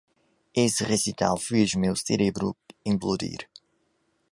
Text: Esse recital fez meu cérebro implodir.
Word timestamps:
Esse 0.65 0.83
recital 0.93 1.35
fez 1.37 1.75
meu 1.75 1.95
cérebro 1.95 2.49
implodir. 2.83 3.41